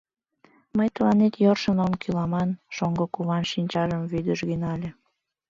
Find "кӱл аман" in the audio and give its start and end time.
2.01-2.49